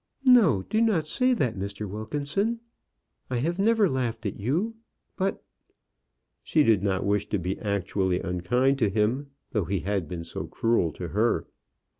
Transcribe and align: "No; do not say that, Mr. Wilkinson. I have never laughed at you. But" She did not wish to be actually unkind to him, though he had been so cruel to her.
"No; 0.25 0.63
do 0.63 0.81
not 0.81 1.05
say 1.07 1.35
that, 1.35 1.55
Mr. 1.55 1.87
Wilkinson. 1.87 2.59
I 3.29 3.35
have 3.37 3.59
never 3.59 3.87
laughed 3.87 4.25
at 4.25 4.39
you. 4.39 4.73
But" 5.15 5.43
She 6.43 6.63
did 6.63 6.81
not 6.81 7.05
wish 7.05 7.29
to 7.29 7.37
be 7.37 7.59
actually 7.59 8.19
unkind 8.19 8.79
to 8.79 8.89
him, 8.89 9.27
though 9.51 9.65
he 9.65 9.81
had 9.81 10.07
been 10.07 10.23
so 10.23 10.47
cruel 10.47 10.91
to 10.93 11.09
her. 11.09 11.45